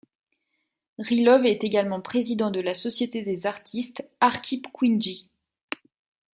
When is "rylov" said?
0.97-1.45